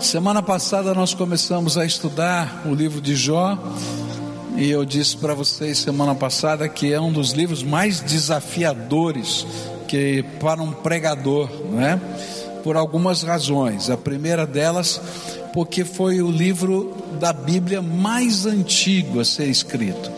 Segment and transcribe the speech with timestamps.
[0.00, 3.58] Semana passada nós começamos a estudar o livro de Jó
[4.56, 9.44] e eu disse para vocês semana passada que é um dos livros mais desafiadores
[9.88, 12.00] que para um pregador, não é?
[12.62, 13.90] Por algumas razões.
[13.90, 15.00] A primeira delas
[15.52, 20.10] porque foi o livro da Bíblia mais antigo a ser escrito.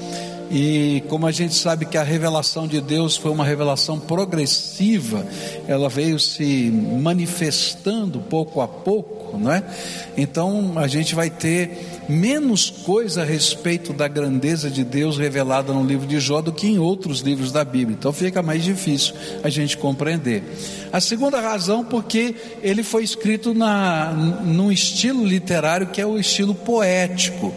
[0.51, 5.25] E como a gente sabe que a revelação de Deus foi uma revelação progressiva,
[5.69, 6.71] ela veio se
[7.01, 9.63] manifestando pouco a pouco, não é?
[10.17, 15.85] Então a gente vai ter menos coisa a respeito da grandeza de Deus revelada no
[15.85, 17.97] livro de Jó do que em outros livros da Bíblia.
[17.97, 20.43] Então fica mais difícil a gente compreender.
[20.93, 26.57] A segunda razão porque ele foi escrito na num estilo literário que é o estilo
[26.57, 27.55] poético.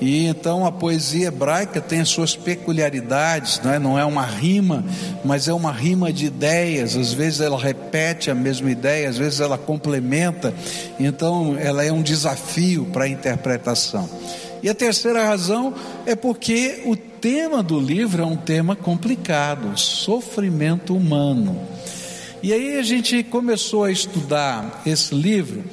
[0.00, 3.78] E então a poesia hebraica tem as suas peculiaridades, não é?
[3.78, 4.84] não é uma rima,
[5.24, 6.96] mas é uma rima de ideias.
[6.96, 10.52] Às vezes ela repete a mesma ideia, às vezes ela complementa.
[11.00, 14.08] Então ela é um desafio para a interpretação.
[14.62, 20.94] E a terceira razão é porque o tema do livro é um tema complicado, sofrimento
[20.94, 21.58] humano.
[22.42, 25.64] E aí a gente começou a estudar esse livro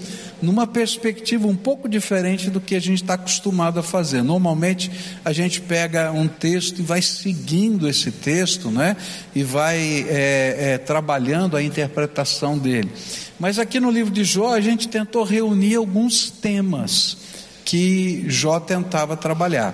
[0.44, 4.22] numa perspectiva um pouco diferente do que a gente está acostumado a fazer.
[4.22, 4.92] Normalmente
[5.24, 8.98] a gente pega um texto e vai seguindo esse texto, né?
[9.34, 12.92] E vai é, é, trabalhando a interpretação dele.
[13.40, 17.18] Mas aqui no livro de Jó a gente tentou reunir alguns temas
[17.66, 19.74] que Jó tentava trabalhar.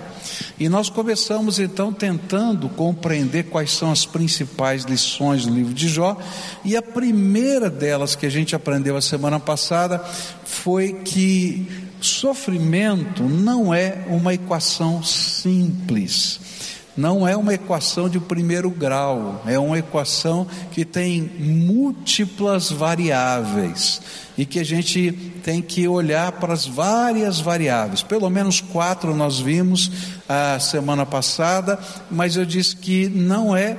[0.58, 6.16] E nós começamos então tentando compreender quais são as principais lições do livro de Jó,
[6.64, 9.98] e a primeira delas que a gente aprendeu a semana passada
[10.44, 11.66] foi que
[12.00, 16.49] sofrimento não é uma equação simples
[16.96, 24.02] não é uma equação de primeiro grau, é uma equação que tem múltiplas variáveis
[24.36, 28.02] e que a gente tem que olhar para as várias variáveis.
[28.02, 29.90] Pelo menos quatro nós vimos
[30.28, 31.78] a semana passada,
[32.10, 33.76] mas eu disse que não é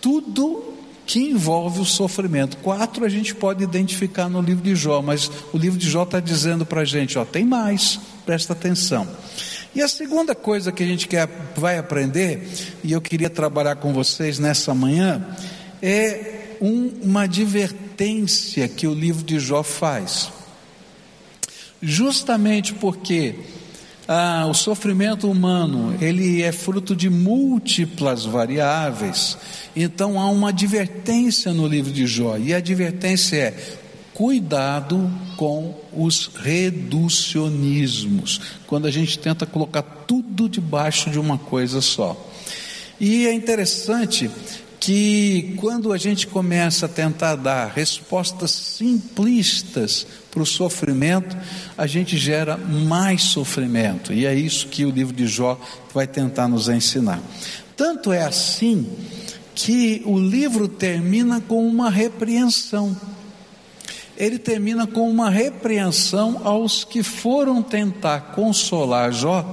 [0.00, 0.70] tudo
[1.06, 2.56] que envolve o sofrimento.
[2.58, 6.20] Quatro a gente pode identificar no livro de Jó, mas o livro de Jó está
[6.20, 9.08] dizendo para a gente: ó, tem mais, presta atenção.
[9.74, 12.48] E a segunda coisa que a gente quer, vai aprender,
[12.82, 15.24] e eu queria trabalhar com vocês nessa manhã,
[15.80, 20.30] é um, uma advertência que o livro de Jó faz.
[21.80, 23.36] Justamente porque
[24.08, 29.38] ah, o sofrimento humano ele é fruto de múltiplas variáveis,
[29.74, 33.78] então há uma advertência no livro de Jó, e a advertência é:
[34.20, 42.30] cuidado com os reducionismos, quando a gente tenta colocar tudo debaixo de uma coisa só.
[43.00, 44.30] E é interessante
[44.78, 51.34] que quando a gente começa a tentar dar respostas simplistas para o sofrimento,
[51.78, 55.58] a gente gera mais sofrimento, e é isso que o livro de Jó
[55.94, 57.22] vai tentar nos ensinar.
[57.74, 58.86] Tanto é assim
[59.54, 62.94] que o livro termina com uma repreensão
[64.20, 69.44] ele termina com uma repreensão aos que foram tentar consolar Jó,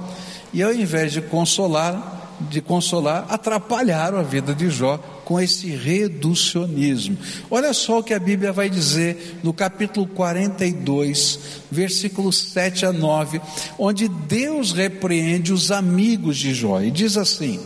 [0.52, 7.16] e ao invés de consolar, de consolar, atrapalharam a vida de Jó com esse reducionismo.
[7.50, 11.38] Olha só o que a Bíblia vai dizer no capítulo 42,
[11.70, 13.40] versículos 7 a 9,
[13.78, 17.58] onde Deus repreende os amigos de Jó e diz assim: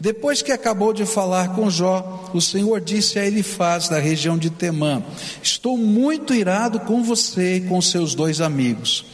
[0.00, 4.48] depois que acabou de falar com Jó, o Senhor disse a Elifaz, da região de
[4.48, 5.02] Temã:
[5.42, 9.04] Estou muito irado com você e com seus dois amigos,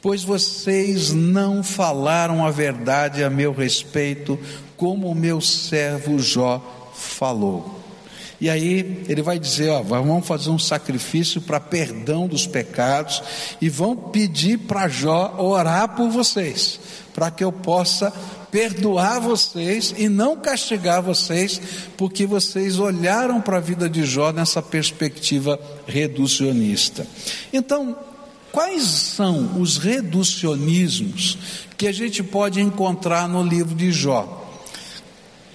[0.00, 4.36] pois vocês não falaram a verdade a meu respeito,
[4.76, 7.78] como o meu servo Jó falou.
[8.40, 13.22] E aí ele vai dizer: ó, vamos fazer um sacrifício para perdão dos pecados
[13.60, 16.80] e vão pedir para Jó orar por vocês,
[17.14, 18.12] para que eu possa
[18.52, 21.58] perdoar vocês e não castigar vocês,
[21.96, 27.06] porque vocês olharam para a vida de Jó nessa perspectiva reducionista.
[27.50, 27.96] Então,
[28.52, 31.38] quais são os reducionismos
[31.78, 34.41] que a gente pode encontrar no livro de Jó?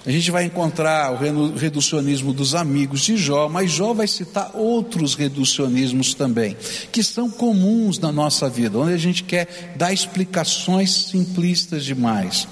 [0.07, 5.15] A gente vai encontrar o reducionismo dos amigos de Jó, mas Jó vai citar outros
[5.15, 6.56] reducionismos também,
[6.94, 12.48] que são comuns na nossa vida, onde a gente quer dar explicações simplistas demais.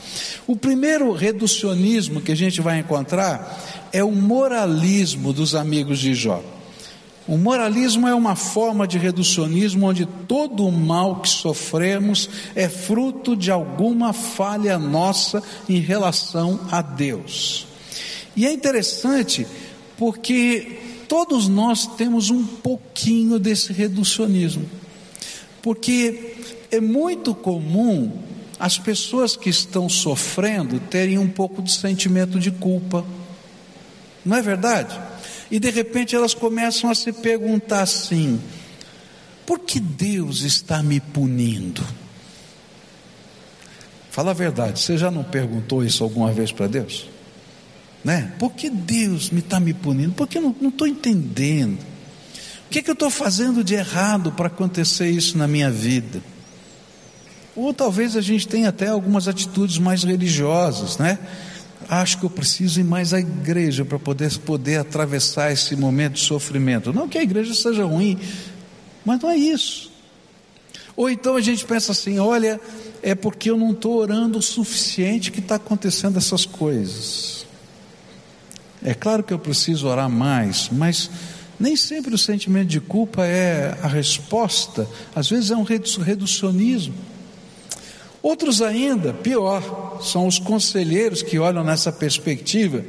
[0.46, 6.44] O primeiro reducionismo que a gente vai encontrar é o moralismo dos amigos de Jó.
[7.28, 13.36] O moralismo é uma forma de reducionismo onde todo o mal que sofremos é fruto
[13.36, 17.66] de alguma falha nossa em relação a Deus.
[18.36, 19.48] E é interessante
[19.98, 24.70] porque todos nós temos um pouquinho desse reducionismo.
[25.62, 26.36] porque
[26.70, 28.12] é muito comum
[28.60, 33.04] as pessoas que estão sofrendo terem um pouco de sentimento de culpa.
[34.24, 34.96] Não é verdade?
[35.50, 38.40] E de repente elas começam a se perguntar assim:
[39.46, 41.86] por que Deus está me punindo?
[44.10, 47.10] Fala a verdade, você já não perguntou isso alguma vez para Deus?
[48.04, 48.32] Né?
[48.40, 50.14] Por que Deus me está me punindo?
[50.14, 51.80] Porque eu não estou entendendo.
[52.66, 56.22] O que, que eu estou fazendo de errado para acontecer isso na minha vida?
[57.56, 61.20] Ou talvez a gente tenha até algumas atitudes mais religiosas, né?
[61.88, 66.22] Acho que eu preciso ir mais à igreja para poder, poder atravessar esse momento de
[66.22, 66.92] sofrimento.
[66.92, 68.20] Não que a igreja seja ruim,
[69.06, 69.92] mas não é isso.
[70.96, 72.60] Ou então a gente pensa assim: olha,
[73.04, 77.46] é porque eu não estou orando o suficiente que está acontecendo essas coisas.
[78.84, 81.10] É claro que eu preciso orar mais, mas
[81.60, 86.96] nem sempre o sentimento de culpa é a resposta, às vezes é um reducionismo.
[88.26, 92.84] Outros ainda, pior, são os conselheiros que olham nessa perspectiva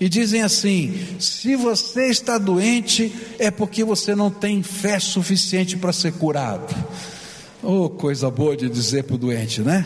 [0.00, 5.92] e dizem assim: se você está doente, é porque você não tem fé suficiente para
[5.92, 6.74] ser curado.
[7.62, 9.84] Oh, coisa boa de dizer para o doente, né?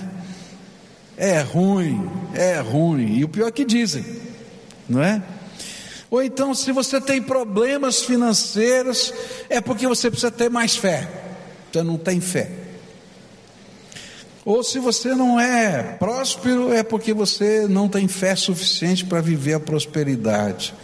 [1.17, 3.17] É ruim, é ruim.
[3.17, 4.05] E o pior é que dizem,
[4.89, 5.21] não é?
[6.13, 9.13] Ou então, se você tem problemas financeiros,
[9.51, 11.11] é porque você precisa ter mais fé.
[11.73, 12.62] Você não tem fé.
[14.45, 19.55] Ou se você não é próspero, é porque você não tem fé suficiente para viver
[19.55, 20.75] a prosperidade.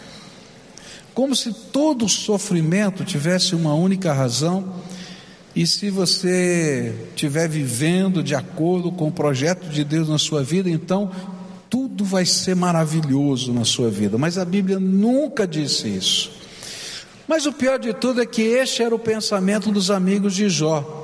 [1.13, 4.73] Como se todo sofrimento tivesse uma única razão,
[5.53, 10.69] e se você estiver vivendo de acordo com o projeto de Deus na sua vida,
[10.69, 11.11] então
[11.69, 14.17] tudo vai ser maravilhoso na sua vida.
[14.17, 16.31] Mas a Bíblia nunca disse isso.
[17.27, 20.98] Mas o pior de tudo é que este era o pensamento dos amigos de Jó.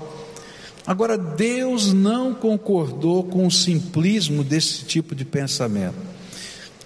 [0.86, 5.96] Agora, Deus não concordou com o simplismo desse tipo de pensamento.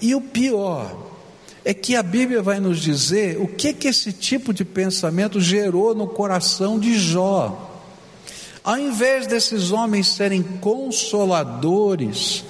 [0.02, 0.96] E o pior
[1.66, 5.94] é que a Bíblia vai nos dizer o que que esse tipo de pensamento gerou
[5.94, 7.66] no coração de Jó.
[8.64, 12.46] Ao invés desses homens serem consoladores,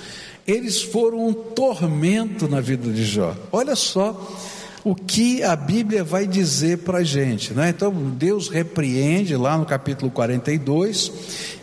[0.46, 3.36] eles foram um tormento na vida de Jó.
[3.51, 4.38] Olha só
[4.83, 7.53] o que a Bíblia vai dizer para a gente.
[7.53, 7.69] Né?
[7.69, 11.11] Então, Deus repreende lá no capítulo 42,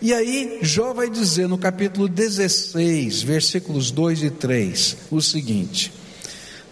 [0.02, 5.92] e aí Jó vai dizer no capítulo 16, versículos 2 e 3, o seguinte: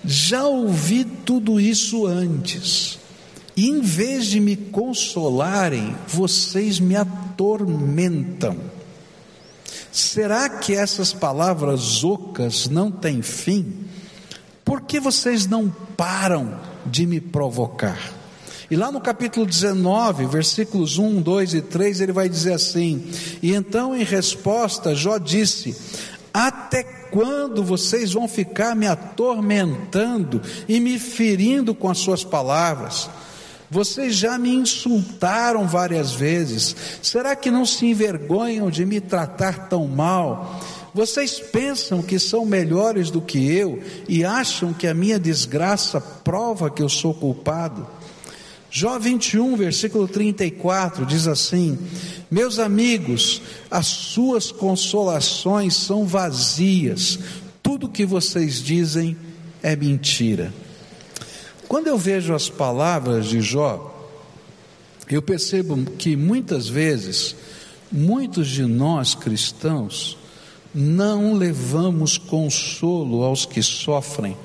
[0.04, 2.98] Já ouvi tudo isso antes,
[3.56, 8.74] e em vez de me consolarem, vocês me atormentam.
[9.90, 13.84] Será que essas palavras ocas não têm fim?
[14.64, 17.98] Por que vocês não param de me provocar?
[18.70, 23.04] E lá no capítulo 19, versículos 1, 2 e 3, ele vai dizer assim:
[23.42, 25.76] E então, em resposta, Jó disse:
[26.32, 33.08] Até quando vocês vão ficar me atormentando e me ferindo com as suas palavras?
[33.70, 36.74] Vocês já me insultaram várias vezes.
[37.02, 40.60] Será que não se envergonham de me tratar tão mal?
[40.94, 46.70] Vocês pensam que são melhores do que eu e acham que a minha desgraça prova
[46.70, 47.84] que eu sou culpado?
[48.70, 51.76] Jó 21, versículo 34 diz assim:
[52.30, 57.18] Meus amigos, as suas consolações são vazias,
[57.60, 59.16] tudo que vocês dizem
[59.64, 60.54] é mentira.
[61.66, 63.90] Quando eu vejo as palavras de Jó,
[65.10, 67.34] eu percebo que muitas vezes,
[67.90, 70.18] muitos de nós cristãos,
[70.74, 74.36] não levamos consolo aos que sofrem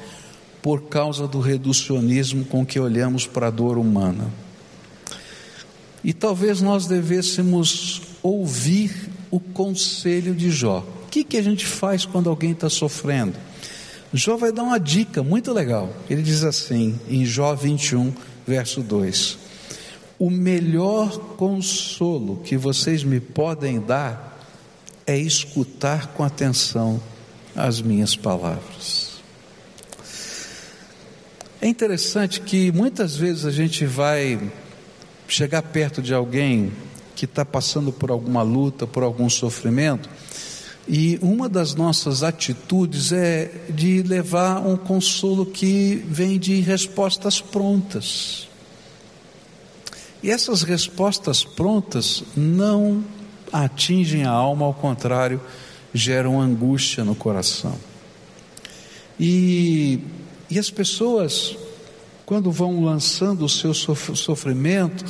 [0.62, 4.32] por causa do reducionismo com que olhamos para a dor humana.
[6.04, 10.86] E talvez nós devêssemos ouvir o conselho de Jó.
[11.06, 13.36] O que, que a gente faz quando alguém está sofrendo?
[14.14, 15.90] Jó vai dar uma dica muito legal.
[16.10, 18.14] Ele diz assim, em Jó 21,
[18.46, 19.38] verso 2:
[20.18, 24.29] O melhor consolo que vocês me podem dar
[25.10, 27.02] é escutar com atenção
[27.56, 29.18] as minhas palavras.
[31.60, 34.40] É interessante que muitas vezes a gente vai
[35.28, 36.72] chegar perto de alguém
[37.16, 40.08] que está passando por alguma luta, por algum sofrimento,
[40.88, 48.48] e uma das nossas atitudes é de levar um consolo que vem de respostas prontas.
[50.22, 53.04] E essas respostas prontas não
[53.52, 55.42] atingem a alma, ao contrário,
[55.94, 57.76] geram angústia no coração.
[59.20, 60.00] E,
[60.50, 61.58] e as pessoas,
[62.26, 65.06] quando vão lançando o seu sofrimento,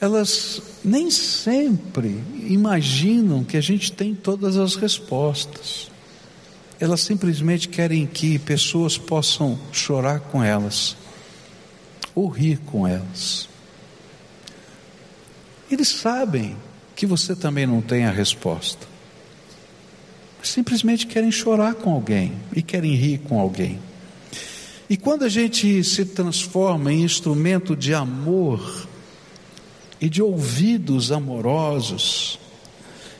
[0.00, 5.90] elas nem sempre imaginam que a gente tem todas as respostas.
[6.78, 10.96] Elas simplesmente querem que pessoas possam chorar com elas
[12.14, 13.48] ou rir com elas.
[15.70, 16.56] Eles sabem
[16.96, 18.86] que você também não tem a resposta.
[20.42, 23.78] Simplesmente querem chorar com alguém e querem rir com alguém.
[24.88, 28.88] E quando a gente se transforma em instrumento de amor
[30.00, 32.38] e de ouvidos amorosos,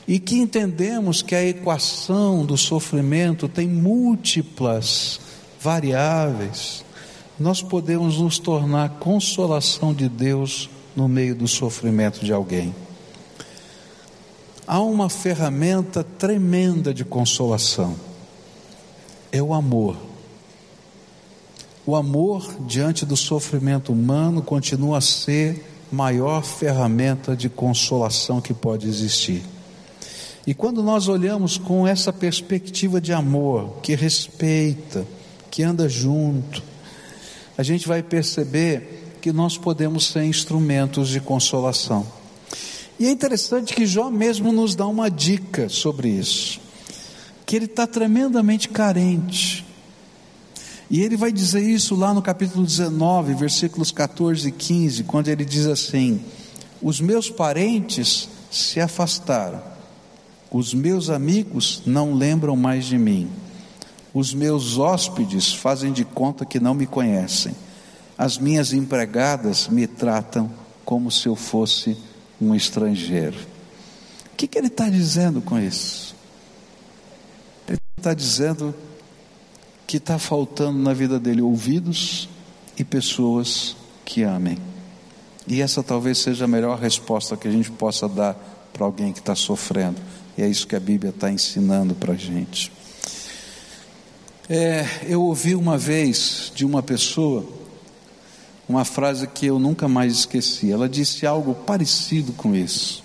[0.07, 5.19] e que entendemos que a equação do sofrimento tem múltiplas
[5.59, 6.85] variáveis,
[7.37, 12.73] nós podemos nos tornar consolação de Deus no meio do sofrimento de alguém.
[14.67, 17.95] Há uma ferramenta tremenda de consolação:
[19.31, 19.95] é o amor.
[21.85, 28.89] O amor diante do sofrimento humano continua a ser maior ferramenta de consolação que pode
[28.89, 29.41] existir.
[30.45, 35.07] E quando nós olhamos com essa perspectiva de amor, que respeita,
[35.49, 36.61] que anda junto,
[37.57, 42.16] a gente vai perceber que nós podemos ser instrumentos de consolação.
[42.99, 46.59] E é interessante que Jó mesmo nos dá uma dica sobre isso,
[47.45, 49.63] que ele está tremendamente carente.
[50.89, 55.45] E ele vai dizer isso lá no capítulo 19, versículos 14 e 15, quando ele
[55.45, 56.21] diz assim:
[56.81, 59.61] Os meus parentes se afastaram,
[60.49, 63.29] os meus amigos não lembram mais de mim.
[64.11, 67.53] Os meus hóspedes fazem de conta que não me conhecem.
[68.17, 70.49] As minhas empregadas me tratam
[70.83, 71.95] como se eu fosse
[72.39, 73.37] um estrangeiro.
[74.33, 76.15] O que, que ele está dizendo com isso?
[77.67, 78.73] Ele está dizendo
[79.85, 82.29] que está faltando na vida dele ouvidos
[82.77, 83.75] e pessoas
[84.05, 84.57] que amem.
[85.47, 88.35] E essa talvez seja a melhor resposta que a gente possa dar
[88.73, 89.99] para alguém que está sofrendo.
[90.37, 92.71] E é isso que a Bíblia está ensinando para a gente.
[94.49, 97.45] É, eu ouvi uma vez de uma pessoa
[98.67, 100.71] uma frase que eu nunca mais esqueci.
[100.71, 103.03] Ela disse algo parecido com isso.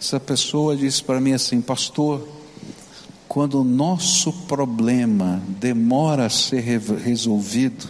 [0.00, 2.28] Essa pessoa disse para mim assim: Pastor,
[3.26, 7.88] quando o nosso problema demora a ser resolvido,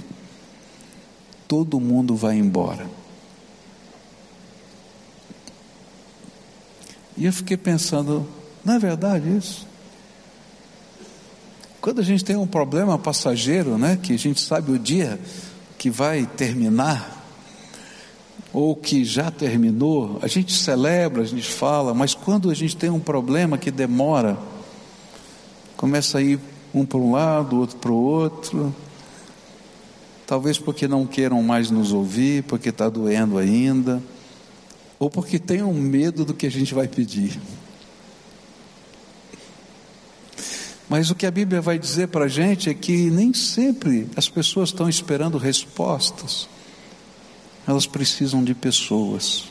[1.46, 2.88] todo mundo vai embora.
[7.16, 8.26] E eu fiquei pensando,
[8.64, 9.66] não é verdade isso?
[11.80, 15.20] Quando a gente tem um problema passageiro, né, que a gente sabe o dia
[15.84, 17.22] que vai terminar,
[18.54, 22.88] ou que já terminou, a gente celebra, a gente fala, mas quando a gente tem
[22.88, 24.38] um problema que demora,
[25.76, 26.40] começa a ir
[26.72, 28.74] um para um lado, outro para o outro,
[30.26, 34.02] talvez porque não queiram mais nos ouvir, porque está doendo ainda,
[34.98, 37.38] ou porque tenham medo do que a gente vai pedir.
[40.88, 44.28] Mas o que a Bíblia vai dizer para a gente é que nem sempre as
[44.28, 46.48] pessoas estão esperando respostas,
[47.66, 49.44] elas precisam de pessoas.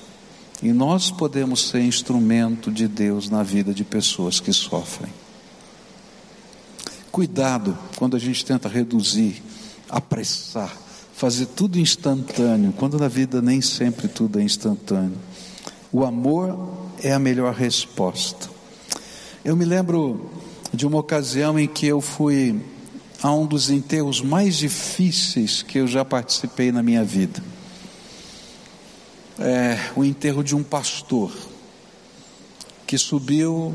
[0.61, 5.11] E nós podemos ser instrumento de Deus na vida de pessoas que sofrem.
[7.11, 9.41] Cuidado quando a gente tenta reduzir,
[9.89, 10.75] apressar,
[11.13, 15.17] fazer tudo instantâneo, quando na vida nem sempre tudo é instantâneo.
[15.91, 18.49] O amor é a melhor resposta.
[19.43, 20.31] Eu me lembro
[20.73, 22.59] de uma ocasião em que eu fui
[23.21, 27.43] a um dos enterros mais difíceis que eu já participei na minha vida.
[29.39, 31.31] É, o enterro de um pastor
[32.87, 33.73] que subiu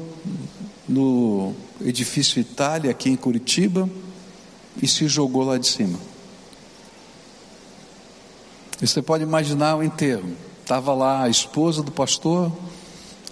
[0.89, 3.89] no edifício Itália, aqui em Curitiba,
[4.83, 5.99] e se jogou lá de cima.
[8.83, 10.31] E você pode imaginar o enterro.
[10.63, 12.53] Estava lá a esposa do pastor,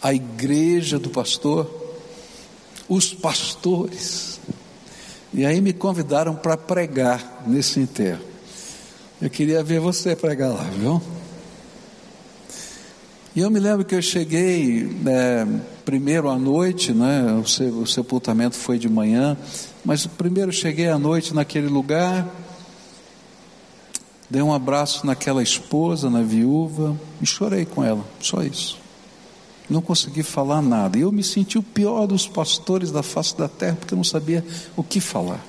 [0.01, 1.86] a igreja do pastor,
[2.89, 4.41] os pastores.
[5.33, 8.25] E aí me convidaram para pregar nesse enterro.
[9.21, 11.03] Eu queria ver você pregar lá, viu?
[13.35, 15.47] E eu me lembro que eu cheguei é,
[15.85, 17.23] primeiro à noite, né?
[17.35, 19.37] O sepultamento foi de manhã,
[19.85, 22.27] mas primeiro cheguei à noite naquele lugar,
[24.31, 28.86] dei um abraço naquela esposa, na viúva, e chorei com ela, só isso.
[29.69, 30.97] Não consegui falar nada.
[30.97, 34.45] Eu me senti o pior dos pastores da face da terra, porque eu não sabia
[34.77, 35.45] o que falar.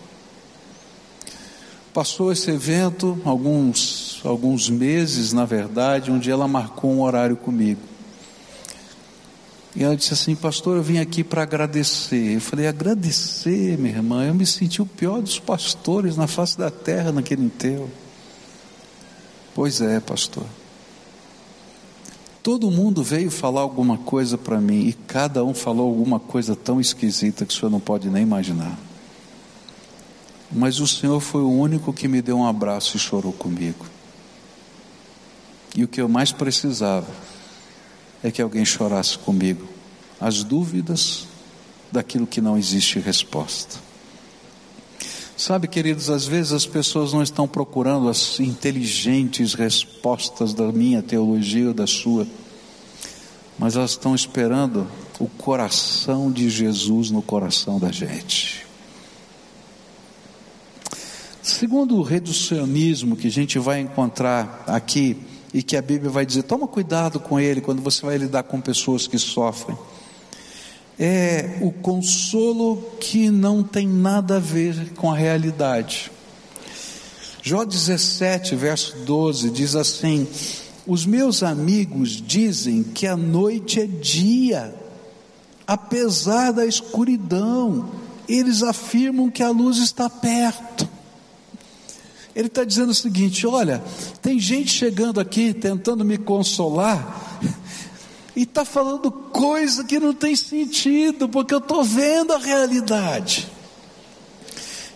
[1.93, 7.81] Passou esse evento, alguns, alguns meses, na verdade, onde ela marcou um horário comigo.
[9.75, 12.36] E ela disse assim, pastor, eu vim aqui para agradecer.
[12.36, 14.25] Eu falei, agradecer, minha irmã.
[14.25, 17.89] Eu me senti o pior dos pastores na face da terra naquele enterro.
[19.53, 20.45] Pois é, pastor.
[22.47, 26.79] Todo mundo veio falar alguma coisa para mim e cada um falou alguma coisa tão
[26.79, 28.79] esquisita que o senhor não pode nem imaginar.
[30.49, 33.85] Mas o Senhor foi o único que me deu um abraço e chorou comigo.
[35.75, 37.09] E o que eu mais precisava
[38.23, 39.67] é que alguém chorasse comigo
[40.17, 41.27] as dúvidas
[41.91, 43.77] daquilo que não existe resposta.
[45.38, 51.67] Sabe, queridos, às vezes as pessoas não estão procurando as inteligentes respostas da minha teologia
[51.67, 52.27] ou da sua,
[53.60, 54.88] mas elas estão esperando
[55.20, 58.65] o coração de Jesus no coração da gente.
[61.44, 65.17] Segundo o reducionismo que a gente vai encontrar aqui,
[65.53, 68.60] e que a Bíblia vai dizer: toma cuidado com ele quando você vai lidar com
[68.62, 69.77] pessoas que sofrem.
[70.99, 76.11] É o consolo que não tem nada a ver com a realidade.
[77.41, 80.27] Jó 17, verso 12 diz assim:
[80.87, 84.73] Os meus amigos dizem que a noite é dia,
[85.67, 87.89] apesar da escuridão,
[88.27, 90.89] eles afirmam que a luz está perto.
[92.35, 93.83] Ele está dizendo o seguinte: olha,
[94.21, 97.39] tem gente chegando aqui tentando me consolar
[98.38, 103.48] e está falando coisa que não tem sentido, porque eu estou vendo a realidade.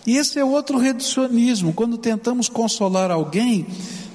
[0.06, 3.66] E esse é outro reducionismo, quando tentamos consolar alguém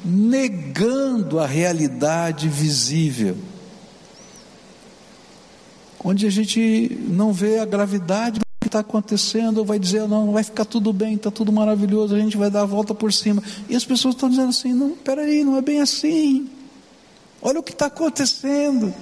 [0.05, 3.35] negando a realidade visível.
[6.01, 10.63] Onde a gente não vê a gravidade que está acontecendo, vai dizer, não, vai ficar
[10.63, 13.43] tudo bem, está tudo maravilhoso, a gente vai dar a volta por cima.
[13.67, 16.49] E as pessoas estão dizendo assim, não, peraí, não é bem assim.
[17.41, 18.93] Olha o que está acontecendo.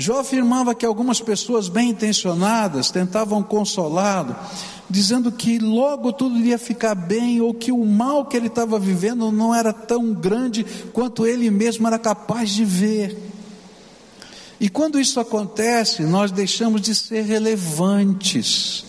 [0.00, 4.36] Jó afirmava que algumas pessoas bem intencionadas tentavam consolá-lo,
[4.88, 9.32] dizendo que logo tudo iria ficar bem, ou que o mal que ele estava vivendo
[9.32, 13.18] não era tão grande quanto ele mesmo era capaz de ver.
[14.60, 18.84] E quando isso acontece, nós deixamos de ser relevantes,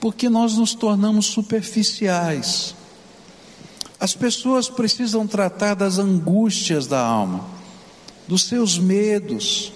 [0.00, 2.74] porque nós nos tornamos superficiais.
[4.00, 7.44] As pessoas precisam tratar das angústias da alma,
[8.26, 9.72] dos seus medos,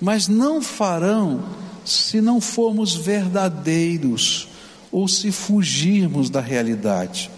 [0.00, 1.42] mas não farão
[1.84, 4.48] se não formos verdadeiros
[4.90, 7.30] ou se fugirmos da realidade.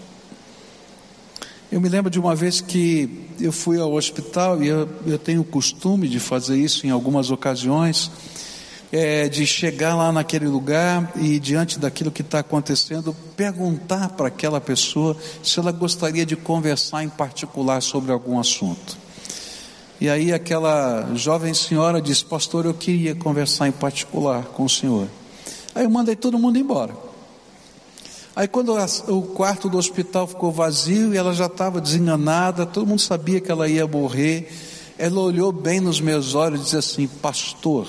[1.71, 5.41] Eu me lembro de uma vez que eu fui ao hospital e eu, eu tenho
[5.41, 8.11] o costume de fazer isso em algumas ocasiões,
[8.91, 14.61] é, de chegar lá naquele lugar e diante daquilo que está acontecendo, perguntar para aquela
[14.61, 18.95] pessoa se ela gostaria de conversar em particular sobre algum assunto.
[20.01, 25.07] E aí aquela jovem senhora disse, pastor, eu queria conversar em particular com o senhor.
[25.73, 26.95] Aí eu mandei todo mundo embora.
[28.35, 28.75] Aí quando
[29.07, 33.51] o quarto do hospital ficou vazio e ela já estava desenganada, todo mundo sabia que
[33.51, 34.51] ela ia morrer.
[34.97, 37.87] Ela olhou bem nos meus olhos e disse assim: Pastor,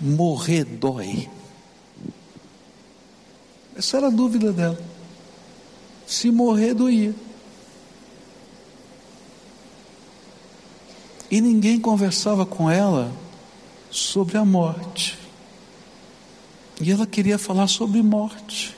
[0.00, 1.28] morrer dói.
[3.76, 4.78] Essa era a dúvida dela.
[6.06, 7.14] Se morrer, doía.
[11.30, 13.12] E ninguém conversava com ela
[13.90, 15.18] sobre a morte.
[16.80, 18.74] E ela queria falar sobre morte.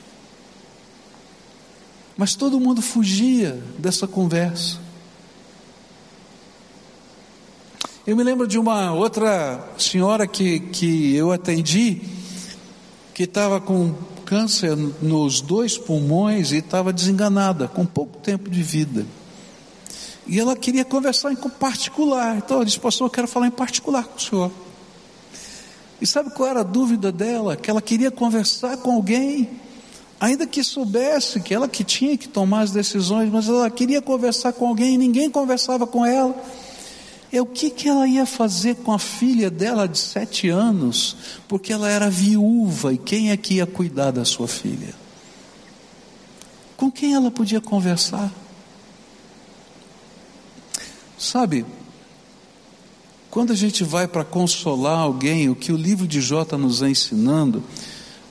[2.17, 4.79] Mas todo mundo fugia dessa conversa.
[8.05, 12.01] Eu me lembro de uma outra senhora que, que eu atendi,
[13.13, 13.93] que estava com
[14.25, 19.05] câncer nos dois pulmões e estava desenganada, com pouco tempo de vida.
[20.27, 22.37] E ela queria conversar em particular.
[22.37, 24.51] Então ela disse, pastor, eu quero falar em particular com o senhor.
[26.01, 27.55] E sabe qual era a dúvida dela?
[27.55, 29.49] Que ela queria conversar com alguém,
[30.19, 34.53] ainda que soubesse que ela que tinha que tomar as decisões, mas ela queria conversar
[34.53, 36.35] com alguém e ninguém conversava com ela.
[37.31, 41.15] É o que, que ela ia fazer com a filha dela de sete anos,
[41.47, 44.93] porque ela era viúva e quem é que ia cuidar da sua filha?
[46.75, 48.29] Com quem ela podia conversar?
[51.21, 51.63] Sabe,
[53.29, 56.81] quando a gente vai para consolar alguém, o que o livro de Jó está nos
[56.81, 57.63] ensinando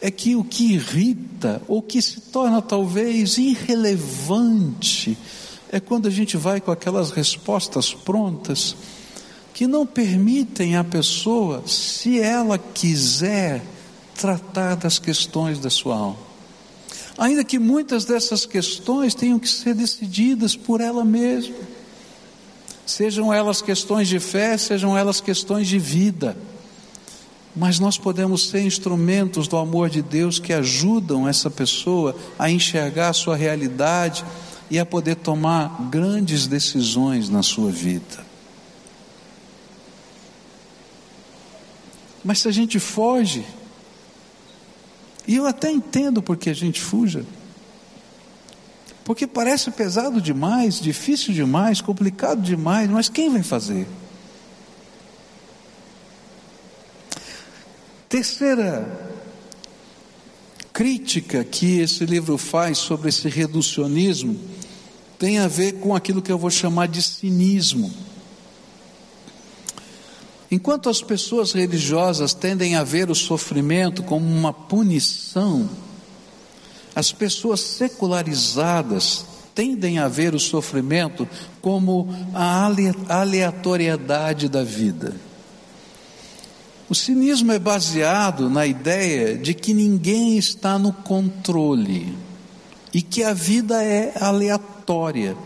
[0.00, 5.16] é que o que irrita, ou que se torna talvez irrelevante,
[5.70, 8.74] é quando a gente vai com aquelas respostas prontas
[9.54, 13.62] que não permitem à pessoa, se ela quiser,
[14.16, 16.18] tratar das questões da sua alma.
[17.16, 21.69] Ainda que muitas dessas questões tenham que ser decididas por ela mesma
[22.90, 26.36] sejam elas questões de fé, sejam elas questões de vida.
[27.54, 33.08] Mas nós podemos ser instrumentos do amor de Deus que ajudam essa pessoa a enxergar
[33.08, 34.24] a sua realidade
[34.70, 38.24] e a poder tomar grandes decisões na sua vida.
[42.24, 43.44] Mas se a gente foge,
[45.26, 47.24] e eu até entendo porque a gente fuja,
[49.04, 53.86] porque parece pesado demais, difícil demais, complicado demais, mas quem vai fazer?
[58.08, 59.10] Terceira
[60.72, 64.38] crítica que esse livro faz sobre esse reducionismo
[65.18, 67.92] tem a ver com aquilo que eu vou chamar de cinismo.
[70.50, 75.68] Enquanto as pessoas religiosas tendem a ver o sofrimento como uma punição,
[77.00, 81.26] as pessoas secularizadas tendem a ver o sofrimento
[81.62, 82.70] como a
[83.08, 85.16] aleatoriedade da vida.
[86.90, 92.14] O cinismo é baseado na ideia de que ninguém está no controle
[92.92, 95.36] e que a vida é aleatória,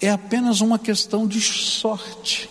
[0.00, 2.48] é apenas uma questão de sorte.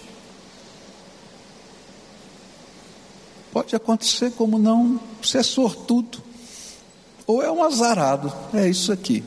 [3.53, 6.22] Pode acontecer como não, você é sortudo,
[7.25, 9.23] ou é um azarado, é isso aqui.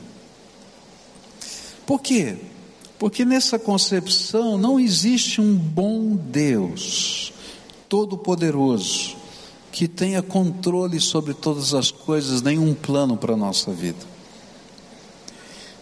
[1.85, 2.35] Por quê?
[2.99, 7.31] Porque nessa concepção não existe um bom Deus,
[7.87, 9.15] todo-poderoso,
[9.71, 14.17] que tenha controle sobre todas as coisas, nenhum plano para a nossa vida.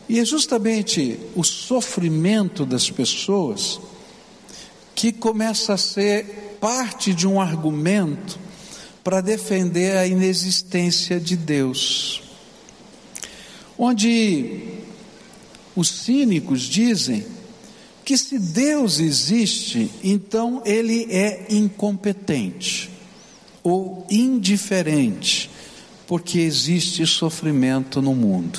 [0.08, 3.80] E é justamente o sofrimento das pessoas
[4.94, 8.45] que começa a ser parte de um argumento
[9.06, 12.24] para defender a inexistência de Deus.
[13.78, 14.80] Onde
[15.76, 17.24] os cínicos dizem
[18.04, 22.90] que se Deus existe, então ele é incompetente
[23.62, 25.52] ou indiferente,
[26.08, 28.58] porque existe sofrimento no mundo.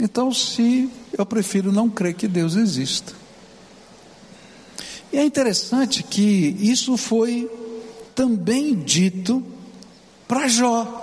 [0.00, 3.12] Então, se eu prefiro não crer que Deus exista.
[5.12, 7.48] E é interessante que isso foi
[8.14, 9.42] também dito
[10.26, 11.02] para Jó.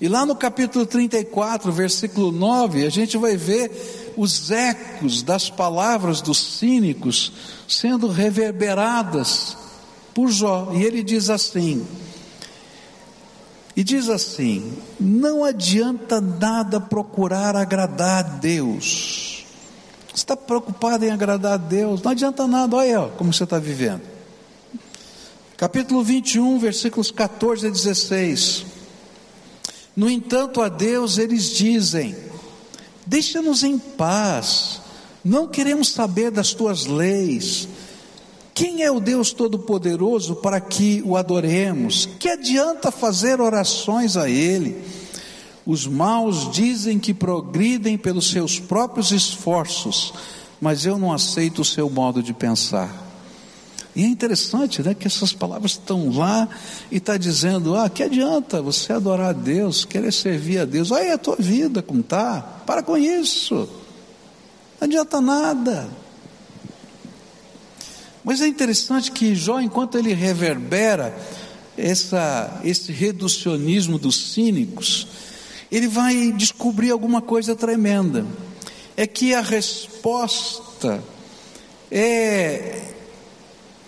[0.00, 6.20] E lá no capítulo 34, versículo 9, a gente vai ver os ecos das palavras
[6.20, 7.32] dos cínicos
[7.68, 9.56] sendo reverberadas
[10.12, 10.72] por Jó.
[10.74, 11.86] E ele diz assim:
[13.76, 19.42] e diz assim: não adianta nada procurar agradar a Deus
[20.12, 24.02] você está preocupado em agradar a Deus, não adianta nada, olha como você está vivendo.
[25.62, 28.66] Capítulo 21, versículos 14 a 16.
[29.94, 32.16] No entanto, a Deus eles dizem:
[33.06, 34.80] Deixa-nos em paz,
[35.24, 37.68] não queremos saber das tuas leis.
[38.52, 42.08] Quem é o Deus Todo-Poderoso para que o adoremos?
[42.18, 44.82] Que adianta fazer orações a Ele?
[45.64, 50.12] Os maus dizem que progridem pelos seus próprios esforços,
[50.60, 53.11] mas eu não aceito o seu modo de pensar.
[53.94, 56.48] E é interessante, né, que essas palavras estão lá
[56.90, 60.90] e está dizendo: ah, que adianta você adorar a Deus, querer servir a Deus?
[60.90, 63.68] Olha a tua vida como está, para com isso,
[64.80, 65.88] não adianta nada.
[68.24, 71.14] Mas é interessante que Jó, enquanto ele reverbera
[71.76, 75.08] essa, esse reducionismo dos cínicos,
[75.70, 78.24] ele vai descobrir alguma coisa tremenda.
[78.96, 81.02] É que a resposta
[81.90, 82.91] é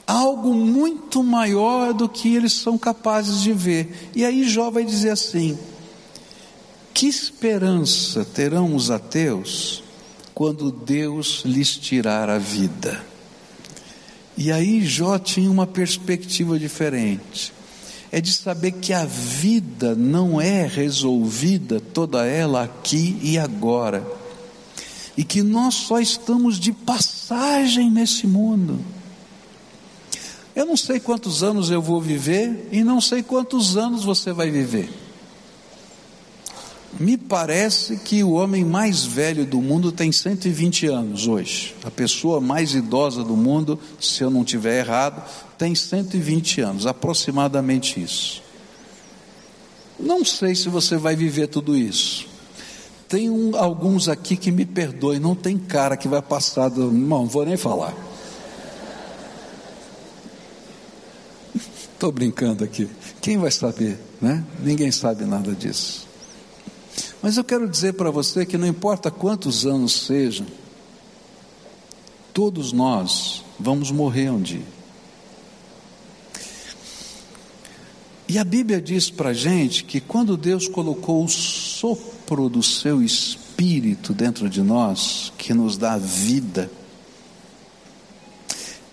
[0.07, 4.11] algo muito maior do que eles são capazes de ver.
[4.15, 5.59] E aí Jó vai dizer assim:
[6.93, 9.83] Que esperança terão os ateus
[10.35, 13.05] quando Deus lhes tirar a vida?
[14.37, 17.53] E aí Jó tinha uma perspectiva diferente
[18.15, 24.07] é de saber que a vida não é resolvida toda ela aqui e agora,
[25.17, 28.79] e que nós só estamos de passagem nesse mundo.
[30.55, 34.51] Eu não sei quantos anos eu vou viver e não sei quantos anos você vai
[34.51, 34.89] viver.
[36.99, 41.75] Me parece que o homem mais velho do mundo tem 120 anos hoje.
[41.83, 45.25] A pessoa mais idosa do mundo, se eu não tiver errado,
[45.59, 48.41] tem 120 anos, aproximadamente isso.
[49.99, 52.29] Não sei se você vai viver tudo isso.
[53.09, 56.93] Tem um, alguns aqui que me perdoem, não tem cara que vai passar do.
[56.93, 57.95] Não, vou nem falar.
[62.05, 62.87] Estou brincando aqui.
[63.23, 64.45] Quem vai saber, né?
[64.61, 66.07] Ninguém sabe nada disso.
[67.23, 70.47] Mas eu quero dizer para você que não importa quantos anos sejam,
[72.35, 74.67] todos nós vamos morrer um dia.
[78.29, 82.63] E a Bíblia diz para a gente que quando Deus colocou o sopro sopro do
[82.63, 86.71] seu espírito dentro de nós que nos dá vida.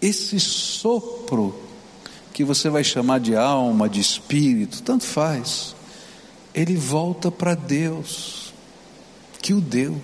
[0.02, 1.56] Esse sopro
[2.34, 5.76] que você vai chamar de alma, de espírito, tanto faz,
[6.54, 8.54] ele volta para Deus,
[9.41, 10.00] que o deu.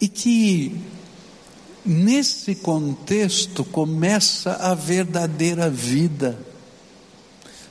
[0.00, 0.80] E que
[1.84, 6.38] nesse contexto começa a verdadeira vida.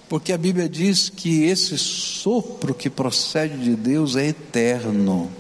[0.08, 5.32] Porque a Bíblia diz que esse sopro que procede de Deus é eterno.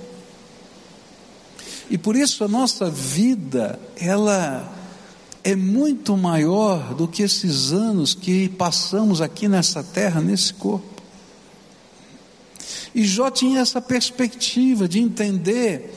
[1.89, 4.80] E por isso a nossa vida, ela
[5.43, 11.01] é muito maior do que esses anos que passamos aqui nessa terra, nesse corpo.
[12.93, 15.89] E Jó tinha essa perspectiva de entender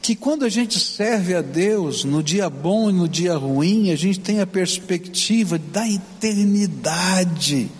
[0.00, 3.96] que quando a gente serve a Deus, no dia bom e no dia ruim, a
[3.96, 7.70] gente tem a perspectiva da eternidade,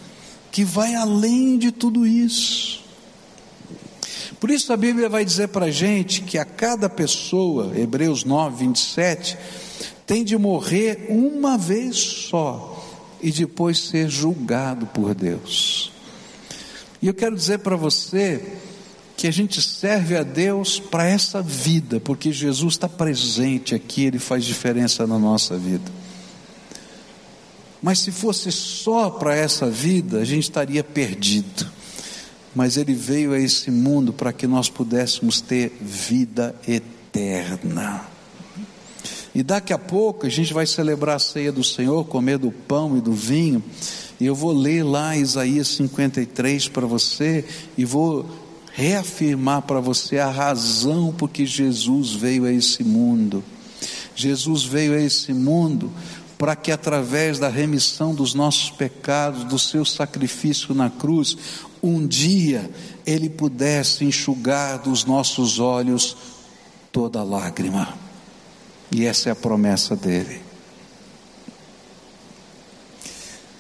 [0.53, 2.85] que vai além de tudo isso.
[4.39, 8.67] Por isso a Bíblia vai dizer para a gente que a cada pessoa, Hebreus 9,
[8.67, 9.37] 27,
[10.09, 12.83] tem de morrer uma vez só
[13.23, 15.93] e depois ser julgado por Deus.
[17.03, 18.43] E eu quero dizer para você
[19.19, 24.19] que a gente serve a Deus para essa vida, porque Jesus está presente aqui, Ele
[24.19, 25.93] faz diferença na nossa vida.
[27.83, 31.71] Mas se fosse só para essa vida, a gente estaria perdido.
[32.55, 38.18] Mas Ele veio a esse mundo para que nós pudéssemos ter vida eterna.
[39.35, 42.97] E daqui a pouco a gente vai celebrar a ceia do Senhor, comer do pão
[42.97, 43.63] e do vinho.
[44.21, 47.45] E eu vou ler lá Isaías 53 para você
[47.77, 48.27] e vou
[48.73, 53.45] reafirmar para você a razão por que Jesus veio a esse mundo.
[54.15, 55.91] Jesus veio a esse mundo
[56.39, 61.37] para que através da remissão dos nossos pecados, do seu sacrifício na cruz,
[61.83, 62.71] um dia
[63.05, 66.17] ele pudesse enxugar dos nossos olhos
[66.93, 68.08] toda lágrima.
[68.91, 70.41] E essa é a promessa dele.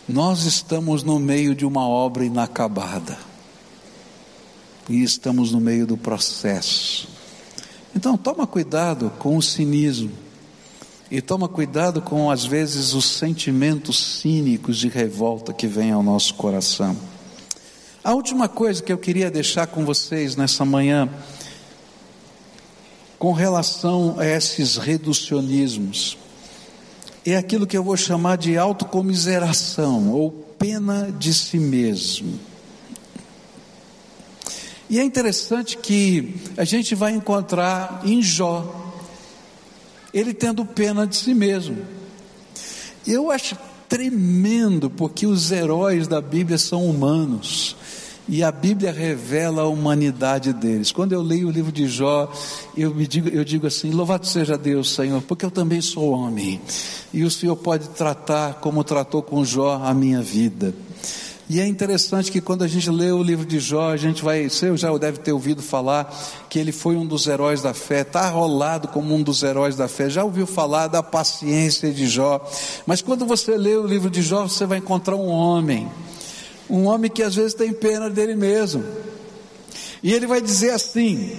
[0.08, 3.18] Nós estamos no meio de uma obra inacabada.
[4.88, 7.08] E estamos no meio do processo.
[7.94, 10.10] Então, toma cuidado com o cinismo.
[11.10, 16.34] E toma cuidado com, às vezes, os sentimentos cínicos de revolta que vêm ao nosso
[16.34, 16.96] coração.
[18.02, 21.08] A última coisa que eu queria deixar com vocês nessa manhã
[23.18, 26.16] com relação a esses reducionismos.
[27.26, 32.38] É aquilo que eu vou chamar de autocomiseração ou pena de si mesmo.
[34.88, 38.94] E é interessante que a gente vai encontrar em Jó,
[40.14, 41.76] ele tendo pena de si mesmo.
[43.06, 43.56] Eu acho
[43.88, 47.76] tremendo, porque os heróis da Bíblia são humanos.
[48.28, 50.92] E a Bíblia revela a humanidade deles.
[50.92, 52.30] Quando eu leio o livro de Jó,
[52.76, 56.60] eu, me digo, eu digo assim: Louvado seja Deus, Senhor, porque eu também sou homem.
[57.12, 60.74] E o Senhor pode tratar como tratou com Jó a minha vida.
[61.48, 64.50] E é interessante que quando a gente lê o livro de Jó, a gente vai,
[64.50, 66.14] você já deve ter ouvido falar
[66.50, 69.88] que ele foi um dos heróis da fé, está rolado como um dos heróis da
[69.88, 72.46] fé, já ouviu falar da paciência de Jó,
[72.84, 75.88] mas quando você lê o livro de Jó, você vai encontrar um homem
[76.68, 78.84] um homem que às vezes tem pena dele mesmo.
[80.02, 81.36] E ele vai dizer assim,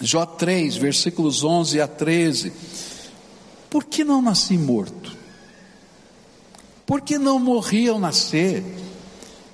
[0.00, 2.52] Jó 3, versículos 11 a 13:
[3.68, 5.16] Por que não nasci morto?
[6.86, 8.64] Por que não morri ao nascer?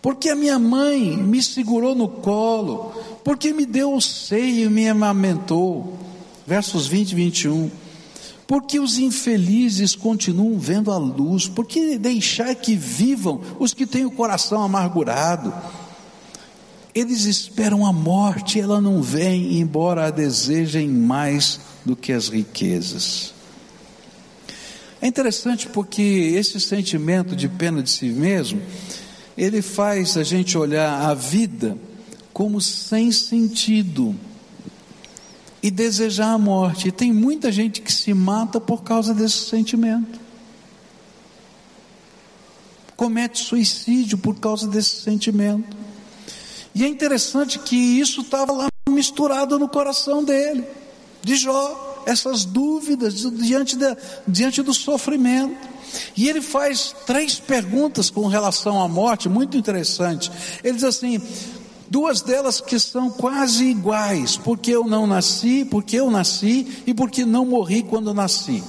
[0.01, 4.88] Porque a minha mãe me segurou no colo, porque me deu o seio e me
[4.88, 5.99] amamentou.
[6.47, 7.71] Versos 20 e 21.
[8.46, 11.48] Porque os infelizes continuam vendo a luz?
[11.48, 15.52] Por que deixar que vivam os que têm o coração amargurado?
[16.94, 23.35] Eles esperam a morte, ela não vem, embora a desejem mais do que as riquezas.
[25.02, 28.62] É interessante porque esse sentimento de pena de si mesmo,
[29.37, 31.76] ele faz a gente olhar a vida
[32.32, 34.14] como sem sentido
[35.66, 36.87] e desejar a morte.
[36.87, 40.20] E tem muita gente que se mata por causa desse sentimento.
[42.96, 45.76] Comete suicídio por causa desse sentimento.
[46.72, 50.64] E é interessante que isso estava lá misturado no coração dele,
[51.20, 53.96] de Jó, essas dúvidas diante, de,
[54.29, 55.68] diante do sofrimento.
[56.16, 60.31] E ele faz três perguntas com relação à morte, muito interessante.
[60.62, 61.20] Ele diz assim:
[61.88, 67.25] Duas delas que são quase iguais, porque eu não nasci, porque eu nasci e porque
[67.25, 68.62] não morri quando nasci.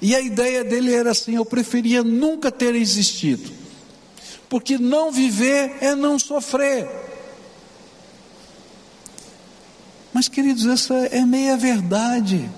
[0.00, 3.50] E a ideia dele era assim: eu preferia nunca ter existido,
[4.48, 6.88] porque não viver é não sofrer.
[10.12, 12.50] Mas, queridos, essa é meia verdade.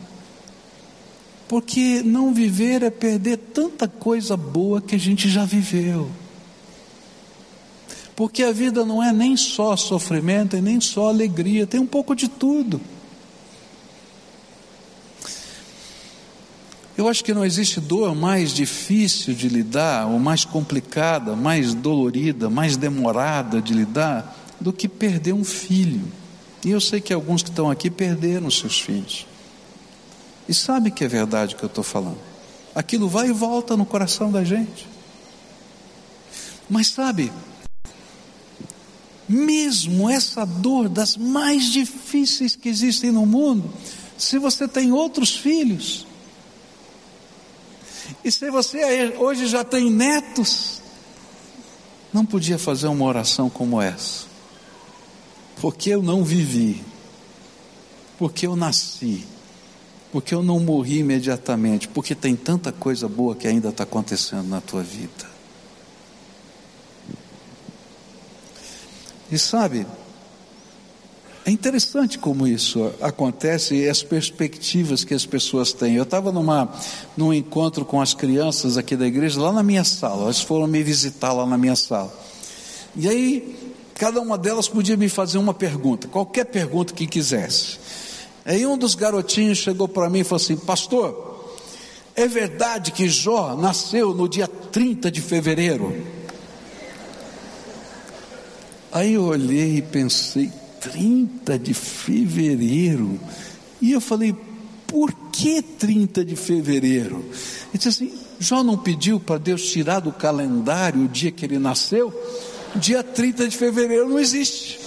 [1.49, 6.09] Porque não viver é perder tanta coisa boa que a gente já viveu.
[8.16, 12.14] Porque a vida não é nem só sofrimento e nem só alegria, tem um pouco
[12.14, 12.81] de tudo.
[17.01, 22.51] Eu acho que não existe dor mais difícil de lidar, ou mais complicada, mais dolorida,
[22.51, 26.03] mais demorada de lidar, do que perder um filho.
[26.62, 29.27] E eu sei que alguns que estão aqui perderam seus filhos.
[30.46, 32.18] E sabe que é verdade que eu estou falando.
[32.75, 34.87] Aquilo vai e volta no coração da gente.
[36.68, 37.33] Mas sabe,
[39.31, 43.73] mesmo essa dor das mais difíceis que existem no mundo,
[44.19, 46.05] se você tem outros filhos,
[48.25, 50.83] e se você hoje já tem netos,
[52.12, 54.27] não podia fazer uma oração como essa.
[55.61, 56.83] Porque eu não vivi,
[58.19, 59.25] porque eu nasci,
[60.11, 64.61] porque eu não morri imediatamente, porque tem tanta coisa boa que ainda está acontecendo na
[64.61, 65.30] tua vida.
[69.31, 69.87] E sabe,
[71.45, 75.95] é interessante como isso acontece e as perspectivas que as pessoas têm.
[75.95, 76.33] Eu estava
[77.16, 80.25] num encontro com as crianças aqui da igreja, lá na minha sala.
[80.25, 82.12] Elas foram me visitar lá na minha sala.
[82.95, 87.79] E aí, cada uma delas podia me fazer uma pergunta, qualquer pergunta que quisesse.
[88.45, 91.51] Aí um dos garotinhos chegou para mim e falou assim: Pastor,
[92.14, 96.19] é verdade que Jó nasceu no dia 30 de fevereiro?
[98.92, 100.50] Aí eu olhei e pensei:
[100.81, 103.20] 30 de fevereiro.
[103.81, 104.35] E eu falei,
[104.87, 107.24] por que 30 de fevereiro?
[107.68, 111.59] Ele disse assim: Jó não pediu para Deus tirar do calendário o dia que ele
[111.59, 112.12] nasceu?
[112.74, 114.81] Dia 30 de fevereiro não existe.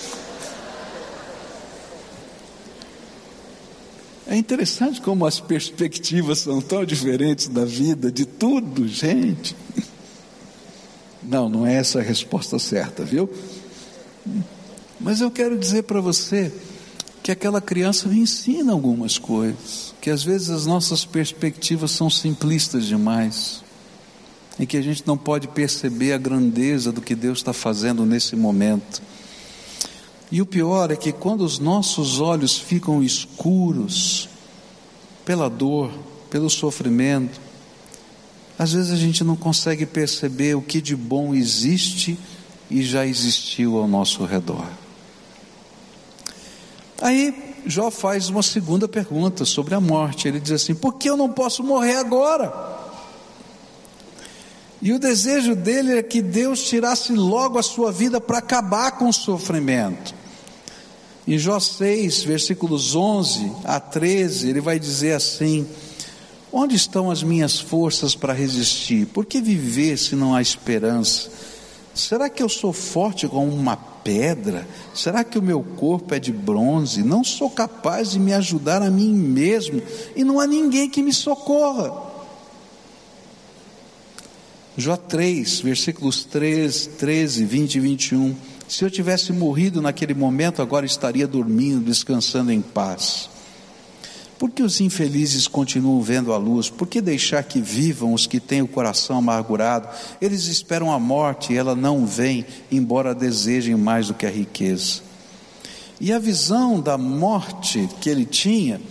[4.26, 9.56] É interessante como as perspectivas são tão diferentes da vida, de tudo, gente.
[11.22, 13.30] Não, não é essa a resposta certa, viu?
[15.00, 16.52] Mas eu quero dizer para você
[17.22, 22.86] que aquela criança me ensina algumas coisas, que às vezes as nossas perspectivas são simplistas
[22.86, 23.64] demais,
[24.60, 28.36] e que a gente não pode perceber a grandeza do que Deus está fazendo nesse
[28.36, 29.02] momento.
[30.32, 34.30] E o pior é que quando os nossos olhos ficam escuros
[35.26, 35.92] pela dor,
[36.30, 37.40] pelo sofrimento,
[38.58, 42.18] às vezes a gente não consegue perceber o que de bom existe
[42.74, 44.68] e já existiu ao nosso redor.
[47.00, 50.28] Aí Jó faz uma segunda pergunta sobre a morte.
[50.28, 52.52] Ele diz assim: por que eu não posso morrer agora?
[54.82, 59.08] E o desejo dele é que Deus tirasse logo a sua vida para acabar com
[59.08, 60.16] o sofrimento.
[61.28, 65.68] Em Jó 6, versículos 11 a 13, ele vai dizer assim:
[66.52, 69.06] Onde estão as minhas forças para resistir?
[69.06, 71.53] Por que viver se não há esperança?
[71.94, 74.68] Será que eu sou forte como uma pedra?
[74.94, 77.04] Será que o meu corpo é de bronze?
[77.04, 79.82] Não sou capaz de me ajudar a mim mesmo
[80.16, 82.12] e não há ninguém que me socorra.
[84.76, 88.36] Jó 3, versículos 3, 13, 20 e 21.
[88.68, 93.30] Se eu tivesse morrido naquele momento, agora estaria dormindo, descansando em paz.
[94.44, 96.70] Por que os infelizes continuam vendo a luz?
[96.70, 99.88] Por que deixar que vivam os que têm o coração amargurado?
[100.20, 105.00] Eles esperam a morte e ela não vem, embora desejem mais do que a riqueza.
[105.98, 108.82] E a visão da morte que ele tinha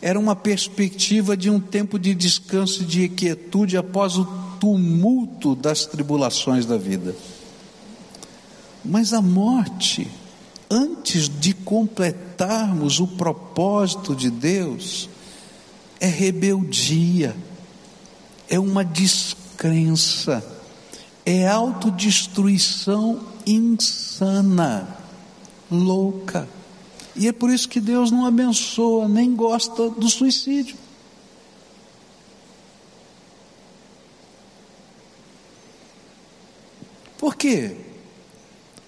[0.00, 4.24] era uma perspectiva de um tempo de descanso e de quietude após o
[4.60, 7.16] tumulto das tribulações da vida.
[8.84, 10.06] Mas a morte
[10.70, 15.10] antes de completarmos o propósito de Deus,
[16.00, 17.36] é rebeldia,
[18.48, 20.42] é uma descrença,
[21.22, 24.88] é autodestruição insana,
[25.70, 26.48] louca.
[27.14, 30.78] E é por isso que Deus não abençoa, nem gosta do suicídio.
[37.18, 37.83] Por quê?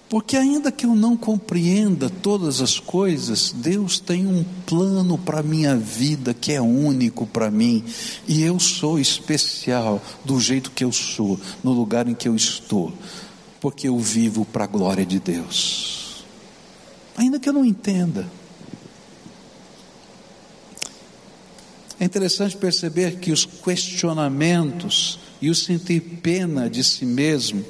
[0.09, 5.43] Porque, ainda que eu não compreenda todas as coisas, Deus tem um plano para a
[5.43, 7.83] minha vida que é único para mim,
[8.25, 12.93] e eu sou especial do jeito que eu sou, no lugar em que eu estou,
[13.59, 16.23] porque eu vivo para a glória de Deus.
[17.17, 18.29] Ainda que eu não entenda.
[21.99, 27.65] É interessante perceber que os questionamentos e o sentir pena de si mesmo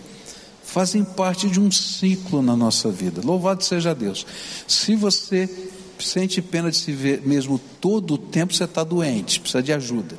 [0.68, 3.22] fazem parte de um ciclo na nossa vida.
[3.24, 4.28] Louvado seja Deus.
[4.68, 5.50] Se você
[5.98, 10.18] sente pena de se ver mesmo todo o tempo, você está doente, precisa de ajuda.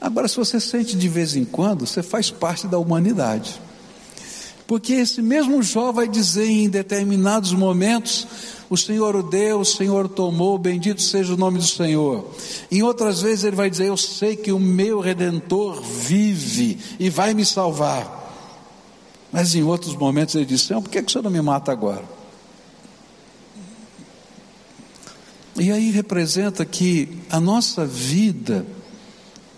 [0.00, 3.60] Agora, se você sente de vez em quando, você faz parte da humanidade.
[4.66, 8.26] Porque esse mesmo Jó vai dizer em determinados momentos:
[8.70, 12.30] o Senhor o deu, o Senhor o tomou, bendito seja o nome do Senhor.
[12.70, 17.34] Em outras vezes ele vai dizer: Eu sei que o meu redentor vive e vai
[17.34, 18.19] me salvar.
[19.32, 21.70] Mas em outros momentos ele diz: Senhor, por que, que o Senhor não me mata
[21.70, 22.04] agora?
[25.58, 28.64] E aí representa que a nossa vida,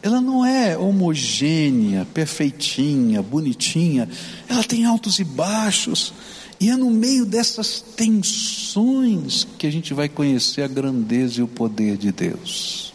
[0.02, 4.08] ela não é homogênea, perfeitinha, bonitinha,
[4.48, 6.12] ela tem altos e baixos,
[6.58, 11.48] e é no meio dessas tensões que a gente vai conhecer a grandeza e o
[11.48, 12.92] poder de Deus.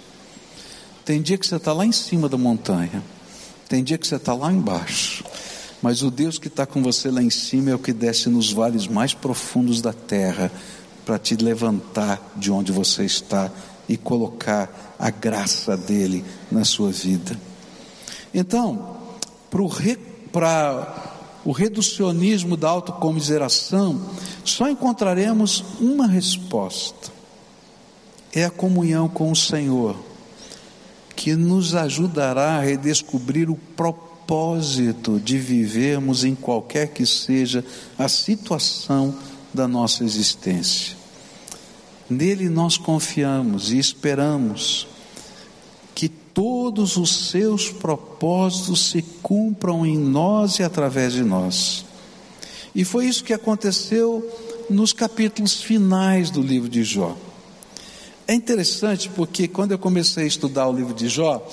[1.06, 3.02] Tem dia que você está lá em cima da montanha,
[3.70, 5.24] tem dia que você está lá embaixo,
[5.82, 8.52] mas o Deus que está com você lá em cima é o que desce nos
[8.52, 10.52] vales mais profundos da terra
[11.06, 13.52] para te levantar de onde você está
[13.88, 17.40] e colocar a graça dele na sua vida.
[18.34, 18.98] Então,
[19.50, 19.98] para o, re,
[21.46, 24.02] o reducionismo da autocomiseração,
[24.44, 27.12] só encontraremos uma resposta:
[28.34, 29.96] é a comunhão com o Senhor,
[31.16, 34.07] que nos ajudará a redescobrir o propósito
[35.24, 37.64] de vivermos em qualquer que seja
[37.98, 39.16] a situação
[39.54, 40.96] da nossa existência.
[42.10, 44.88] Nele nós confiamos e esperamos
[45.96, 51.86] que todos os seus propósitos se cumpram em nós e através de nós.
[52.76, 54.24] E foi isso que aconteceu
[54.70, 57.18] nos capítulos finais do livro de Jó.
[58.28, 61.46] É interessante porque quando eu comecei a estudar o livro de Jó,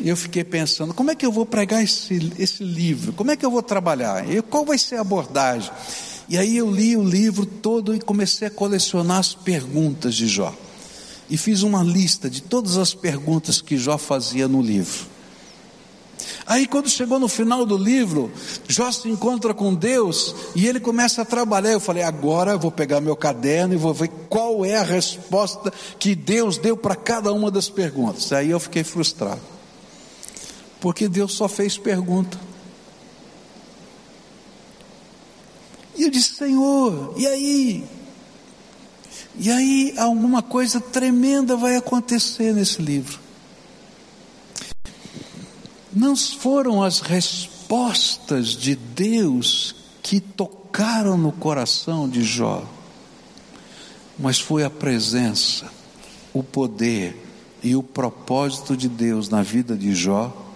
[0.00, 3.12] eu fiquei pensando: como é que eu vou pregar esse, esse livro?
[3.12, 4.28] Como é que eu vou trabalhar?
[4.30, 5.70] E qual vai ser a abordagem?
[6.28, 10.54] E aí eu li o livro todo e comecei a colecionar as perguntas de Jó.
[11.30, 15.06] E fiz uma lista de todas as perguntas que Jó fazia no livro.
[16.46, 18.30] Aí, quando chegou no final do livro,
[18.66, 21.72] Jó se encontra com Deus e ele começa a trabalhar.
[21.72, 25.72] Eu falei: agora eu vou pegar meu caderno e vou ver qual é a resposta
[25.98, 28.32] que Deus deu para cada uma das perguntas.
[28.32, 29.40] Aí eu fiquei frustrado,
[30.80, 32.38] porque Deus só fez pergunta.
[35.96, 37.84] E eu disse, Senhor, e aí?
[39.36, 43.18] E aí alguma coisa tremenda vai acontecer nesse livro.
[45.92, 52.64] Não foram as respostas de Deus que tocaram no coração de Jó,
[54.16, 55.68] mas foi a presença,
[56.32, 57.24] o poder
[57.62, 60.47] e o propósito de Deus na vida de Jó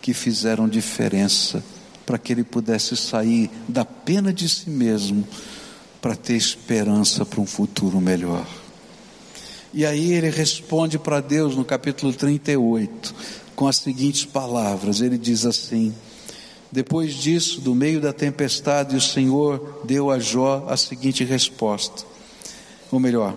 [0.00, 1.62] que fizeram diferença
[2.06, 5.26] para que ele pudesse sair da pena de si mesmo
[6.00, 8.46] para ter esperança para um futuro melhor.
[9.72, 13.14] E aí ele responde para Deus no capítulo 38
[13.54, 15.94] com as seguintes palavras: ele diz assim.
[16.72, 22.04] Depois disso, do meio da tempestade, o Senhor deu a Jó a seguinte resposta.
[22.92, 23.36] Ou melhor,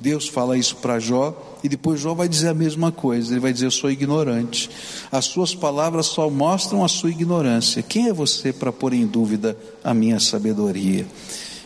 [0.00, 3.50] Deus fala isso para Jó e depois Jó vai dizer a mesma coisa, ele vai
[3.50, 4.68] dizer: Eu sou ignorante.
[5.10, 7.82] As suas palavras só mostram a sua ignorância.
[7.82, 11.06] Quem é você para pôr em dúvida a minha sabedoria?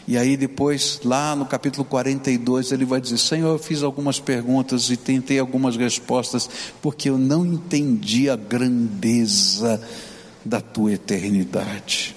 [0.06, 4.88] E aí depois, lá no capítulo 42, ele vai dizer: Senhor, eu fiz algumas perguntas
[4.88, 6.48] e tentei algumas respostas,
[6.80, 9.82] porque eu não entendi a grandeza
[10.44, 12.14] da tua eternidade.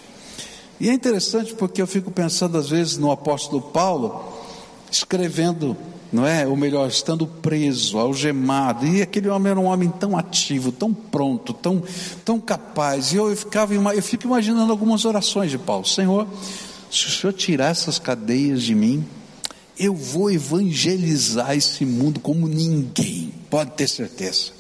[0.80, 4.24] E é interessante porque eu fico pensando às vezes no apóstolo Paulo,
[4.92, 5.76] escrevendo
[6.12, 6.46] não é?
[6.46, 8.86] Ou melhor, estando preso, algemado.
[8.86, 11.82] E aquele homem era um homem tão ativo, tão pronto, tão,
[12.26, 13.14] tão capaz.
[13.14, 16.28] E eu, ficava, eu fico imaginando algumas orações de Paulo: Senhor,
[16.92, 19.06] se o Senhor tirar essas cadeias de mim,
[19.80, 24.52] eu vou evangelizar esse mundo como ninguém, pode ter certeza.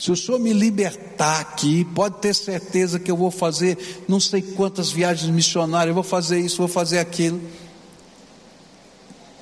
[0.00, 4.40] Se o Senhor me libertar aqui, pode ter certeza que eu vou fazer não sei
[4.40, 7.40] quantas viagens missionárias, eu vou fazer isso, vou fazer aquilo.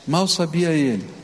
[0.06, 1.15] Mal sabia ele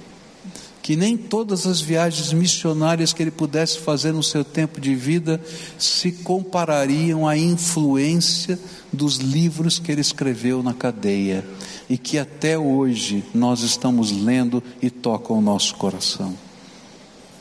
[0.82, 5.40] que nem todas as viagens missionárias que ele pudesse fazer no seu tempo de vida
[5.78, 8.58] se comparariam à influência
[8.92, 11.46] dos livros que ele escreveu na cadeia
[11.88, 16.36] e que até hoje nós estamos lendo e tocam o nosso coração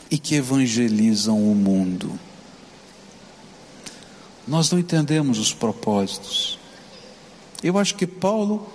[0.09, 2.11] e que evangelizam o mundo.
[4.47, 6.59] Nós não entendemos os propósitos.
[7.63, 8.67] Eu acho que Paulo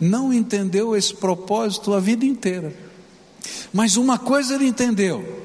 [0.00, 2.87] não entendeu esse propósito a vida inteira.
[3.72, 5.42] Mas uma coisa ele entendeu,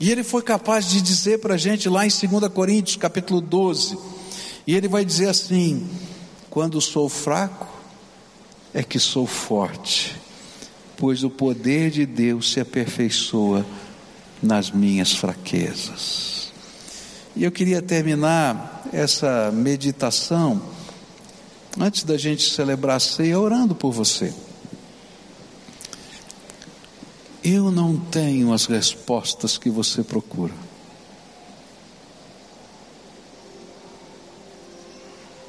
[0.00, 3.98] e ele foi capaz de dizer para a gente lá em 2 Coríntios capítulo 12,
[4.66, 5.88] e ele vai dizer assim:
[6.48, 7.68] quando sou fraco,
[8.72, 10.16] é que sou forte,
[10.96, 13.66] pois o poder de Deus se aperfeiçoa
[14.42, 16.52] nas minhas fraquezas.
[17.36, 20.60] E eu queria terminar essa meditação,
[21.78, 24.32] antes da gente celebrar a ceia, orando por você.
[27.42, 30.52] Eu não tenho as respostas que você procura.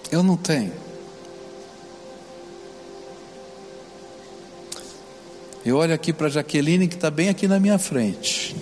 [0.10, 0.74] Eu não tenho.
[5.66, 8.56] Eu olho aqui para Jaqueline que está bem aqui na minha frente.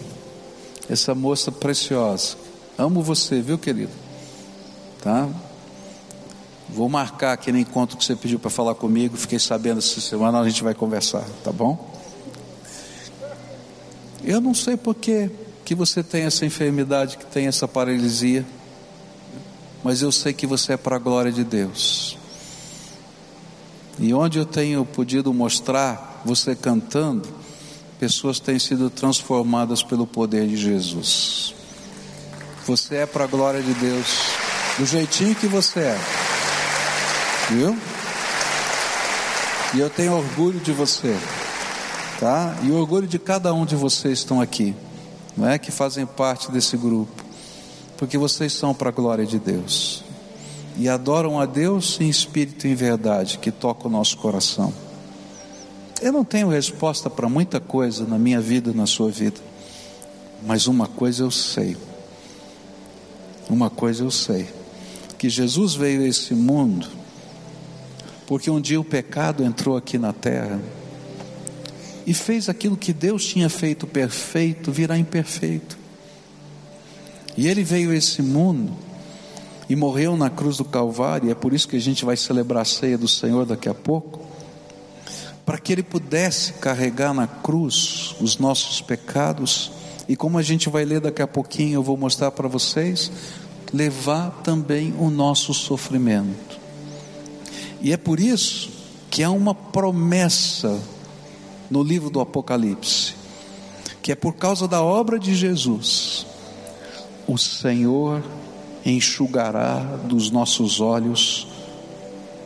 [0.89, 2.35] Essa moça preciosa.
[2.77, 3.91] Amo você, viu, querido?
[5.01, 5.29] Tá?
[6.67, 9.15] Vou marcar aquele encontro que você pediu para falar comigo.
[9.15, 11.98] Fiquei sabendo essa semana, a gente vai conversar, tá bom?
[14.29, 15.29] Eu não sei por que,
[15.65, 18.45] que você tem essa enfermidade, que tem essa paralisia
[19.83, 22.17] mas eu sei que você é para a glória de Deus.
[23.97, 27.27] E onde eu tenho podido mostrar você cantando,
[27.99, 31.53] pessoas têm sido transformadas pelo poder de Jesus.
[32.65, 34.07] Você é para a glória de Deus,
[34.77, 35.99] do jeitinho que você é,
[37.49, 37.77] viu?
[39.73, 41.15] E eu tenho orgulho de você,
[42.19, 42.57] tá?
[42.63, 44.75] E orgulho de cada um de vocês estão aqui,
[45.37, 45.57] não é?
[45.57, 47.29] Que fazem parte desse grupo
[47.99, 50.05] porque vocês são para a glória de Deus
[50.77, 54.73] e adoram a Deus em espírito e em verdade, que toca o nosso coração.
[56.01, 59.41] Eu não tenho resposta para muita coisa na minha vida, na sua vida,
[60.47, 61.75] mas uma coisa eu sei.
[63.49, 64.47] Uma coisa eu sei:
[65.17, 66.87] que Jesus veio a esse mundo,
[68.25, 70.57] porque um dia o pecado entrou aqui na terra
[72.09, 75.77] e fez aquilo que Deus tinha feito perfeito virar imperfeito.
[77.37, 78.75] E ele veio a esse mundo
[79.69, 82.63] e morreu na cruz do Calvário, e é por isso que a gente vai celebrar
[82.63, 84.25] a ceia do Senhor daqui a pouco,
[85.45, 89.71] para que ele pudesse carregar na cruz os nossos pecados,
[90.07, 93.11] e como a gente vai ler daqui a pouquinho, eu vou mostrar para vocês,
[93.71, 96.59] levar também o nosso sofrimento.
[97.79, 98.71] E é por isso
[99.11, 100.75] que há uma promessa
[101.69, 103.13] no livro do Apocalipse,
[104.01, 106.25] que é por causa da obra de Jesus,
[107.27, 108.23] o Senhor
[108.85, 111.47] enxugará dos nossos olhos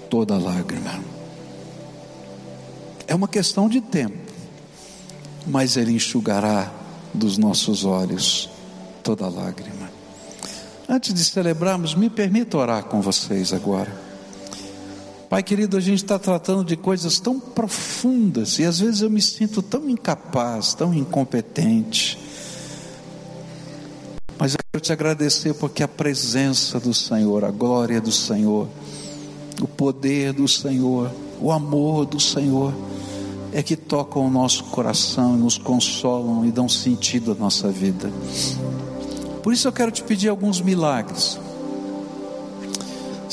[0.09, 0.99] toda lágrima.
[3.07, 4.17] É uma questão de tempo,
[5.47, 6.71] mas Ele enxugará
[7.13, 8.49] dos nossos olhos
[9.03, 9.91] toda lágrima.
[10.87, 14.02] Antes de celebrarmos, me permita orar com vocês agora.
[15.33, 19.19] Pai querido, a gente está tratando de coisas tão profundas e às vezes eu me
[19.19, 22.19] sinto tão incapaz, tão incompetente.
[24.37, 28.67] Mas eu quero te agradecer porque a presença do Senhor, a glória do Senhor,
[29.59, 31.11] o poder do Senhor,
[31.41, 32.71] o amor do Senhor,
[33.51, 38.13] é que tocam o nosso coração, nos consolam e dão sentido à nossa vida.
[39.41, 41.39] Por isso eu quero te pedir alguns milagres.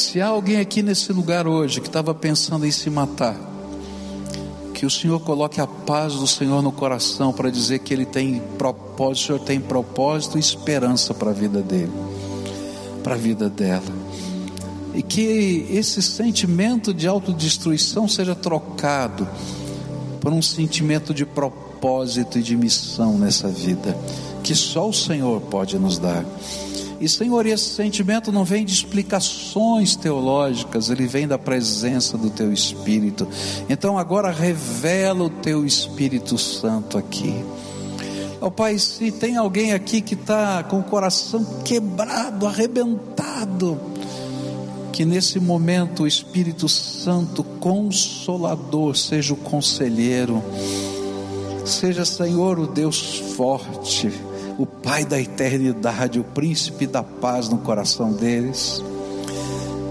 [0.01, 3.37] Se há alguém aqui nesse lugar hoje que estava pensando em se matar,
[4.73, 8.41] que o Senhor coloque a paz do Senhor no coração para dizer que Ele tem
[8.57, 11.93] propósito, o Senhor tem propósito e esperança para a vida dele,
[13.05, 13.93] para a vida dela.
[14.95, 19.29] E que esse sentimento de autodestruição seja trocado
[20.19, 23.95] por um sentimento de propósito e de missão nessa vida,
[24.43, 26.25] que só o Senhor pode nos dar.
[27.01, 32.53] E Senhor, esse sentimento não vem de explicações teológicas, ele vem da presença do Teu
[32.53, 33.27] Espírito.
[33.71, 37.43] Então agora revela o Teu Espírito Santo aqui.
[38.39, 43.81] Ó oh, Pai, se tem alguém aqui que está com o coração quebrado, arrebentado,
[44.93, 50.43] que nesse momento o Espírito Santo Consolador seja o conselheiro,
[51.65, 54.11] seja Senhor o Deus forte,
[54.61, 58.85] o Pai da eternidade, o príncipe da paz no coração deles.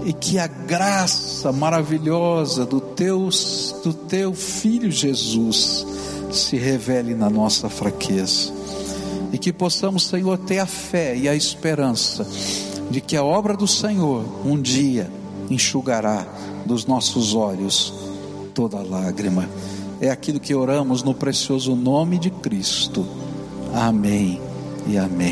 [0.06, 3.28] E que a graça maravilhosa do teu,
[3.82, 5.84] do teu filho Jesus
[6.30, 8.52] se revele na nossa fraqueza.
[9.32, 12.24] E que possamos, Senhor, ter a fé e a esperança
[12.88, 15.10] de que a obra do Senhor um dia
[15.50, 16.24] enxugará
[16.64, 17.92] dos nossos olhos
[18.54, 19.48] toda lágrima.
[20.00, 23.04] É aquilo que oramos no precioso nome de Cristo.
[23.74, 24.49] Amém
[24.90, 25.30] e amém.